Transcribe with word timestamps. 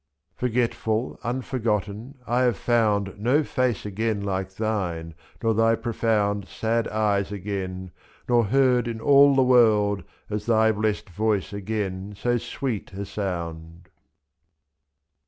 87 0.39 0.39
Forgetful 0.51 1.19
unf 1.23 1.53
or 1.53 1.59
gotten^ 1.59 2.15
I 2.25 2.41
have 2.41 2.57
found 2.57 3.13
No 3.19 3.43
face 3.43 3.85
again 3.85 4.21
like 4.21 4.55
thine 4.55 5.11
^ 5.11 5.13
nor 5.43 5.53
thy 5.53 5.75
profound 5.75 6.45
2 6.45 6.47
(J. 6.49 6.53
Sad 6.55 6.87
eyes 6.87 7.31
again, 7.31 7.91
nor 8.27 8.45
heard 8.45 8.87
in 8.87 8.99
all 8.99 9.35
the 9.35 9.43
world 9.43 10.03
As 10.27 10.47
thy 10.47 10.71
blest 10.71 11.07
voice 11.11 11.53
again 11.53 12.15
so 12.17 12.39
sweet 12.39 12.91
a 12.93 13.05
sound. 13.05 13.89